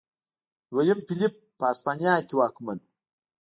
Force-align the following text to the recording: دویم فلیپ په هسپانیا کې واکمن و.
دویم 0.73 0.99
فلیپ 1.07 1.33
په 1.57 1.63
هسپانیا 1.71 2.13
کې 2.27 2.33
واکمن 2.37 2.77
و. 2.81 2.85